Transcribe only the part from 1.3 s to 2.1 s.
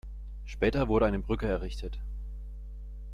errichtet.